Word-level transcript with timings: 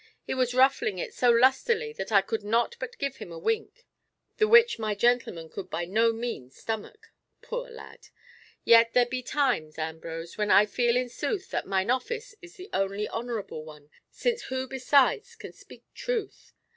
He 0.23 0.33
was 0.33 0.55
ruffling 0.55 0.97
it 0.97 1.13
so 1.13 1.29
lustily 1.29 1.93
that 1.93 2.11
I 2.11 2.23
could 2.23 2.41
not 2.43 2.75
but 2.79 2.97
give 2.97 3.17
him 3.17 3.31
a 3.31 3.37
wink, 3.37 3.85
the 4.37 4.47
which 4.47 4.79
my 4.79 4.95
gentleman 4.95 5.47
could 5.47 5.69
by 5.69 5.85
no 5.85 6.11
means 6.11 6.55
stomach! 6.55 7.11
Poor 7.43 7.69
lad! 7.69 8.07
Yet 8.63 8.93
there 8.93 9.05
be 9.05 9.21
times, 9.21 9.77
Ambrose, 9.77 10.39
when 10.39 10.49
I 10.49 10.65
feel 10.65 10.95
in 10.97 11.07
sooth 11.09 11.51
that 11.51 11.67
mine 11.67 11.91
office 11.91 12.33
is 12.41 12.55
the 12.55 12.71
only 12.73 13.07
honourable 13.09 13.63
one, 13.63 13.91
since 14.09 14.45
who 14.45 14.67
besides 14.67 15.35
can 15.35 15.53
speak 15.53 15.83
truth? 15.93 16.53